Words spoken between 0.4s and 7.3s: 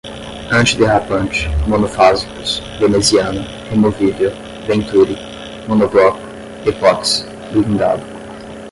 antiderrapante, monofásicos, veneziana, removível, venturi, monobloco, epóxi,